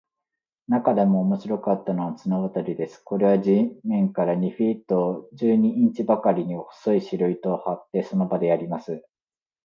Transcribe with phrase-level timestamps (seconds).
[0.67, 2.97] なかでも面白かったのは、綱渡りです。
[3.05, 9.05] これは地面から二フィート十二インチばかりに、細い白糸を張って、その上でやります。